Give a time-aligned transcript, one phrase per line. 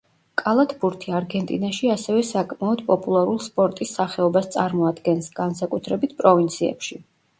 [0.41, 6.99] კალათბურთი არგენტინაში ასევე საკმაოდ პოპულარულ სპორტის სახეობას წარმოადგენს, განსაკუთრებით პროვინციებში.